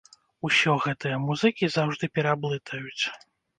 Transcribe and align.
Усё 0.47 0.73
гэтыя 0.85 1.19
музыкі 1.27 1.71
заўжды 1.77 2.11
пераблытаюць! 2.17 3.03